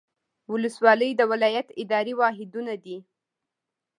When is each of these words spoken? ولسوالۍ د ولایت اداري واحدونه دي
ولسوالۍ 0.51 1.11
د 1.17 1.21
ولایت 1.31 1.67
اداري 1.81 2.13
واحدونه 2.21 2.73
دي 2.83 2.97